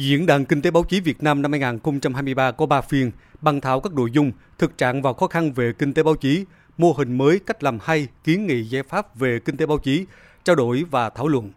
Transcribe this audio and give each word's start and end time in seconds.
Diễn 0.00 0.26
đàn 0.26 0.44
Kinh 0.44 0.62
tế 0.62 0.70
báo 0.70 0.84
chí 0.84 1.00
Việt 1.00 1.22
Nam 1.22 1.42
năm 1.42 1.52
2023 1.52 2.50
có 2.50 2.66
3 2.66 2.80
phiên, 2.80 3.10
bàn 3.40 3.60
thảo 3.60 3.80
các 3.80 3.92
nội 3.92 4.10
dung, 4.10 4.32
thực 4.58 4.78
trạng 4.78 5.02
và 5.02 5.12
khó 5.12 5.26
khăn 5.26 5.52
về 5.52 5.72
kinh 5.78 5.94
tế 5.94 6.02
báo 6.02 6.14
chí, 6.14 6.44
mô 6.78 6.92
hình 6.92 7.18
mới, 7.18 7.38
cách 7.38 7.62
làm 7.62 7.78
hay, 7.82 8.08
kiến 8.24 8.46
nghị 8.46 8.62
giải 8.62 8.82
pháp 8.82 9.18
về 9.18 9.38
kinh 9.44 9.56
tế 9.56 9.66
báo 9.66 9.78
chí, 9.78 10.04
trao 10.44 10.56
đổi 10.56 10.84
và 10.90 11.10
thảo 11.10 11.28
luận. 11.28 11.50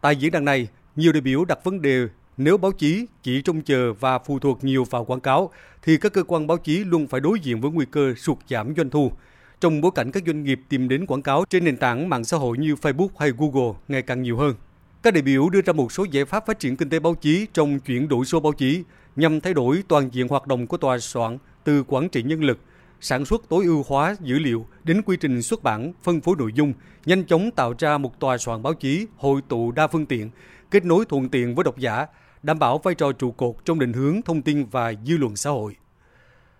Tại 0.00 0.16
diễn 0.16 0.32
đàn 0.32 0.44
này, 0.44 0.68
nhiều 0.96 1.12
đại 1.12 1.20
biểu 1.20 1.44
đặt 1.44 1.64
vấn 1.64 1.82
đề 1.82 2.08
nếu 2.36 2.58
báo 2.58 2.72
chí 2.72 3.06
chỉ 3.22 3.42
trông 3.42 3.62
chờ 3.62 3.92
và 3.92 4.18
phụ 4.18 4.38
thuộc 4.38 4.64
nhiều 4.64 4.84
vào 4.84 5.04
quảng 5.04 5.20
cáo, 5.20 5.50
thì 5.82 5.96
các 5.96 6.12
cơ 6.12 6.22
quan 6.22 6.46
báo 6.46 6.58
chí 6.58 6.84
luôn 6.84 7.06
phải 7.06 7.20
đối 7.20 7.40
diện 7.40 7.60
với 7.60 7.70
nguy 7.70 7.86
cơ 7.90 8.14
sụt 8.14 8.38
giảm 8.48 8.74
doanh 8.76 8.90
thu. 8.90 9.12
Trong 9.60 9.80
bối 9.80 9.92
cảnh 9.94 10.10
các 10.12 10.22
doanh 10.26 10.44
nghiệp 10.44 10.60
tìm 10.68 10.88
đến 10.88 11.06
quảng 11.06 11.22
cáo 11.22 11.44
trên 11.50 11.64
nền 11.64 11.76
tảng 11.76 12.08
mạng 12.08 12.24
xã 12.24 12.36
hội 12.36 12.58
như 12.58 12.74
Facebook 12.74 13.08
hay 13.18 13.32
Google 13.38 13.72
ngày 13.88 14.02
càng 14.02 14.22
nhiều 14.22 14.36
hơn. 14.36 14.54
Các 15.02 15.14
đại 15.14 15.22
biểu 15.22 15.48
đưa 15.48 15.60
ra 15.60 15.72
một 15.72 15.92
số 15.92 16.04
giải 16.10 16.24
pháp 16.24 16.46
phát 16.46 16.58
triển 16.58 16.76
kinh 16.76 16.88
tế 16.90 16.98
báo 16.98 17.14
chí 17.14 17.46
trong 17.52 17.80
chuyển 17.80 18.08
đổi 18.08 18.24
số 18.24 18.40
báo 18.40 18.52
chí 18.52 18.82
nhằm 19.16 19.40
thay 19.40 19.54
đổi 19.54 19.82
toàn 19.88 20.08
diện 20.12 20.28
hoạt 20.28 20.46
động 20.46 20.66
của 20.66 20.76
tòa 20.76 20.98
soạn 20.98 21.38
từ 21.64 21.84
quản 21.88 22.08
trị 22.08 22.22
nhân 22.22 22.44
lực, 22.44 22.58
sản 23.00 23.24
xuất 23.24 23.48
tối 23.48 23.64
ưu 23.64 23.84
hóa 23.88 24.16
dữ 24.20 24.38
liệu 24.38 24.66
đến 24.84 25.02
quy 25.02 25.16
trình 25.16 25.42
xuất 25.42 25.62
bản, 25.62 25.92
phân 26.02 26.20
phối 26.20 26.36
nội 26.38 26.52
dung, 26.54 26.72
nhanh 27.06 27.24
chóng 27.24 27.50
tạo 27.50 27.74
ra 27.78 27.98
một 27.98 28.20
tòa 28.20 28.38
soạn 28.38 28.62
báo 28.62 28.74
chí 28.74 29.06
hội 29.16 29.40
tụ 29.48 29.72
đa 29.72 29.86
phương 29.86 30.06
tiện, 30.06 30.30
kết 30.70 30.84
nối 30.84 31.04
thuận 31.04 31.28
tiện 31.28 31.54
với 31.54 31.64
độc 31.64 31.78
giả, 31.78 32.06
đảm 32.42 32.58
bảo 32.58 32.78
vai 32.78 32.94
trò 32.94 33.12
trụ 33.12 33.30
cột 33.30 33.54
trong 33.64 33.78
định 33.78 33.92
hướng 33.92 34.22
thông 34.22 34.42
tin 34.42 34.66
và 34.70 34.94
dư 35.06 35.16
luận 35.16 35.36
xã 35.36 35.50
hội. 35.50 35.76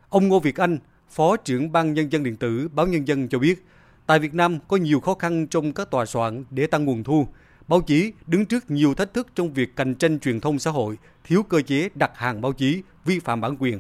Ông 0.08 0.28
Ngô 0.28 0.40
Việt 0.40 0.56
Anh, 0.56 0.78
Phó 1.10 1.36
trưởng 1.36 1.72
Ban 1.72 1.94
Nhân 1.94 2.12
dân 2.12 2.22
Điện 2.22 2.36
tử 2.36 2.68
Báo 2.72 2.86
Nhân 2.86 3.08
dân 3.08 3.28
cho 3.28 3.38
biết, 3.38 3.66
tại 4.06 4.18
Việt 4.18 4.34
Nam 4.34 4.58
có 4.68 4.76
nhiều 4.76 5.00
khó 5.00 5.14
khăn 5.14 5.46
trong 5.46 5.72
các 5.72 5.90
tòa 5.90 6.06
soạn 6.06 6.44
để 6.50 6.66
tăng 6.66 6.84
nguồn 6.84 7.04
thu, 7.04 7.26
Báo 7.68 7.80
chí 7.80 8.12
đứng 8.26 8.46
trước 8.46 8.70
nhiều 8.70 8.94
thách 8.94 9.14
thức 9.14 9.26
trong 9.34 9.52
việc 9.52 9.76
cạnh 9.76 9.94
tranh 9.94 10.20
truyền 10.20 10.40
thông 10.40 10.58
xã 10.58 10.70
hội, 10.70 10.96
thiếu 11.24 11.42
cơ 11.42 11.62
chế 11.62 11.88
đặt 11.94 12.10
hàng 12.14 12.40
báo 12.40 12.52
chí, 12.52 12.82
vi 13.04 13.18
phạm 13.18 13.40
bản 13.40 13.56
quyền. 13.58 13.78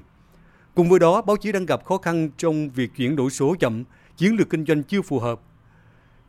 Cùng 0.74 0.88
với 0.88 0.98
đó, 0.98 1.22
báo 1.22 1.36
chí 1.36 1.52
đang 1.52 1.66
gặp 1.66 1.84
khó 1.84 1.98
khăn 1.98 2.30
trong 2.36 2.70
việc 2.70 2.90
chuyển 2.96 3.16
đổi 3.16 3.30
số 3.30 3.56
chậm, 3.60 3.84
chiến 4.16 4.36
lược 4.36 4.50
kinh 4.50 4.64
doanh 4.64 4.82
chưa 4.82 5.02
phù 5.02 5.18
hợp. 5.18 5.40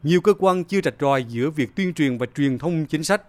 Nhiều 0.04 0.22
cơ 0.22 0.34
quan 0.34 0.64
chưa 0.64 0.80
rạch 0.84 0.94
ròi 1.00 1.24
giữa 1.24 1.50
việc 1.50 1.76
tuyên 1.76 1.94
truyền 1.94 2.18
và 2.18 2.26
truyền 2.36 2.58
thông 2.58 2.86
chính 2.86 3.04
sách. 3.04 3.22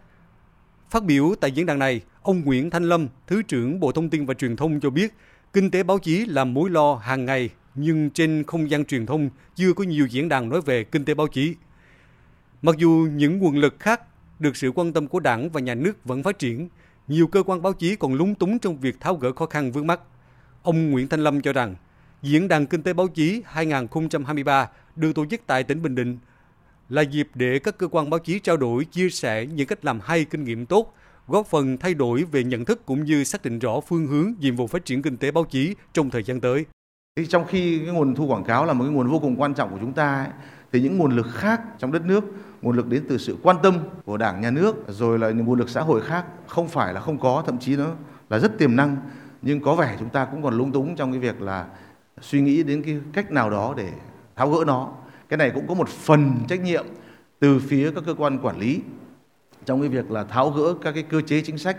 Phát 0.91 1.05
biểu 1.05 1.35
tại 1.41 1.51
diễn 1.51 1.67
đàn 1.67 1.79
này, 1.79 2.01
ông 2.23 2.45
Nguyễn 2.45 2.71
Thanh 2.71 2.85
Lâm, 2.85 3.09
Thứ 3.27 3.43
trưởng 3.43 3.81
Bộ 3.81 3.93
Thông 3.93 4.11
tin 4.11 4.27
và 4.27 4.35
Truyền 4.35 4.57
thông 4.57 4.81
cho 4.81 4.91
biết, 4.91 5.15
kinh 5.53 5.71
tế 5.71 5.83
báo 5.83 5.99
chí 5.99 6.25
là 6.25 6.45
mối 6.45 6.71
lo 6.71 6.95
hàng 6.95 7.25
ngày, 7.25 7.51
nhưng 7.75 8.11
trên 8.11 8.45
không 8.47 8.71
gian 8.71 8.85
truyền 8.85 9.07
thông 9.07 9.31
chưa 9.55 9.73
có 9.73 9.85
nhiều 9.85 10.07
diễn 10.07 10.29
đàn 10.29 10.49
nói 10.49 10.61
về 10.61 10.85
kinh 10.85 11.05
tế 11.05 11.15
báo 11.15 11.27
chí. 11.27 11.55
Mặc 12.63 12.77
dù 12.79 13.09
những 13.13 13.39
nguồn 13.39 13.57
lực 13.57 13.77
khác 13.79 14.01
được 14.41 14.57
sự 14.57 14.73
quan 14.75 14.93
tâm 14.93 15.07
của 15.07 15.21
đảng 15.21 15.51
và 15.51 15.61
nhà 15.61 15.75
nước 15.75 16.05
vẫn 16.05 16.23
phát 16.23 16.39
triển, 16.39 16.69
nhiều 17.09 17.27
cơ 17.27 17.43
quan 17.43 17.63
báo 17.63 17.73
chí 17.73 17.97
còn 17.97 18.15
lúng 18.15 18.35
túng 18.35 18.59
trong 18.59 18.81
việc 18.81 19.01
tháo 19.01 19.15
gỡ 19.15 19.33
khó 19.33 19.47
khăn 19.47 19.73
vướng 19.73 19.87
mắt. 19.87 20.01
Ông 20.63 20.91
Nguyễn 20.91 21.09
Thanh 21.09 21.21
Lâm 21.21 21.41
cho 21.41 21.53
rằng, 21.53 21.75
Diễn 22.23 22.49
đàn 22.49 22.67
Kinh 22.67 22.83
tế 22.83 22.93
Báo 22.93 23.09
chí 23.09 23.43
2023 23.47 24.69
được 24.97 25.13
tổ 25.13 25.27
chức 25.27 25.41
tại 25.47 25.63
tỉnh 25.63 25.83
Bình 25.83 25.95
Định 25.95 26.19
là 26.89 27.03
dịp 27.03 27.29
để 27.35 27.59
các 27.59 27.79
cơ 27.79 27.89
quan 27.89 28.11
báo 28.11 28.21
chí 28.21 28.39
trao 28.39 28.57
đổi, 28.57 28.85
chia 28.85 29.11
sẻ 29.11 29.47
những 29.47 29.67
cách 29.67 29.85
làm 29.85 30.01
hay 30.01 30.25
kinh 30.25 30.45
nghiệm 30.45 30.67
tốt, 30.67 30.95
góp 31.29 31.47
phần 31.47 31.79
thay 31.79 31.95
đổi 31.95 32.25
về 32.25 32.45
nhận 32.45 32.65
thức 32.65 32.87
cũng 32.87 33.05
như 33.05 33.25
xác 33.25 33.43
định 33.43 33.59
rõ 33.59 33.81
phương 33.81 34.07
hướng 34.07 34.33
nhiệm 34.41 34.57
vụ 34.57 34.67
phát 34.67 34.85
triển 34.85 35.03
kinh 35.03 35.17
tế 35.17 35.31
báo 35.31 35.45
chí 35.45 35.75
trong 35.93 36.11
thời 36.11 36.23
gian 36.23 36.41
tới. 36.41 36.65
Trong 37.29 37.45
khi 37.47 37.79
cái 37.79 37.95
nguồn 37.95 38.15
thu 38.15 38.27
quảng 38.27 38.45
cáo 38.45 38.65
là 38.65 38.73
một 38.73 38.85
cái 38.85 38.93
nguồn 38.93 39.09
vô 39.11 39.19
cùng 39.19 39.41
quan 39.41 39.55
trọng 39.55 39.71
của 39.71 39.79
chúng 39.81 39.93
ta, 39.93 40.15
ấy, 40.15 40.33
thì 40.73 40.81
những 40.81 40.99
nguồn 40.99 41.17
lực 41.17 41.27
khác 41.33 41.61
trong 41.79 41.93
đất 41.93 42.05
nước, 42.05 42.25
nguồn 42.63 42.77
lực 42.77 42.89
đến 42.89 43.05
từ 43.09 43.19
sự 43.19 43.37
quan 43.43 43.57
tâm 43.63 43.79
của 44.05 44.17
đảng, 44.17 44.41
nhà 44.41 44.51
nước, 44.51 44.77
rồi 44.89 45.19
là 45.19 45.31
những 45.31 45.47
nguồn 45.47 45.59
lực 45.59 45.69
xã 45.69 45.81
hội 45.81 46.01
khác, 46.01 46.25
không 46.47 46.69
phải 46.69 46.95
là 46.95 47.01
không 47.01 47.19
có, 47.19 47.43
thậm 47.47 47.59
chí 47.59 47.77
nó 47.77 47.87
là 48.31 48.39
rất 48.39 48.59
tiềm 48.59 48.77
năng. 48.77 48.97
Nhưng 49.43 49.61
có 49.61 49.75
vẻ 49.75 49.97
chúng 49.99 50.09
ta 50.09 50.25
cũng 50.25 50.43
còn 50.43 50.59
lung 50.59 50.73
túng 50.73 50.97
trong 50.97 51.13
cái 51.13 51.21
việc 51.21 51.43
là 51.43 51.67
suy 52.21 52.41
nghĩ 52.41 52.63
đến 52.63 52.83
cái 52.83 53.01
cách 53.13 53.31
nào 53.31 53.51
đó 53.51 53.75
để 53.77 53.89
tháo 54.37 54.51
gỡ 54.51 54.65
nó. 54.67 54.93
Cái 55.29 55.37
này 55.37 55.51
cũng 55.51 55.67
có 55.69 55.75
một 55.75 55.89
phần 55.89 56.33
trách 56.49 56.61
nhiệm 56.61 56.87
từ 57.39 57.59
phía 57.59 57.91
các 57.95 58.05
cơ 58.07 58.15
quan 58.15 58.39
quản 58.39 58.59
lý 58.59 58.81
trong 59.65 59.81
cái 59.81 59.89
việc 59.89 60.11
là 60.11 60.25
tháo 60.25 60.51
gỡ 60.51 60.75
các 60.83 60.93
cái 60.93 61.03
cơ 61.03 61.21
chế 61.21 61.41
chính 61.41 61.59
sách 61.59 61.77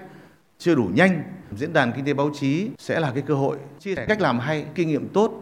chưa 0.58 0.76
đủ 0.76 0.90
nhanh. 0.94 1.24
Diễn 1.56 1.74
đàn 1.74 1.92
kinh 1.92 2.06
tế 2.06 2.14
báo 2.14 2.30
chí 2.40 2.70
sẽ 2.78 3.00
là 3.00 3.12
cái 3.14 3.24
cơ 3.28 3.34
hội 3.34 3.58
chia 3.80 3.96
sẻ 3.96 4.06
cách 4.06 4.22
làm 4.22 4.40
hay, 4.40 4.66
kinh 4.76 4.88
nghiệm 4.88 5.08
tốt 5.08 5.41